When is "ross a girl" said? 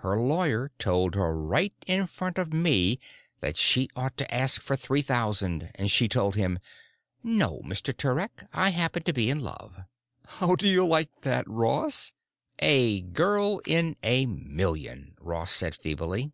11.48-13.62